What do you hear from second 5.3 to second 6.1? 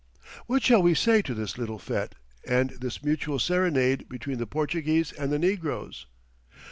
the negroes?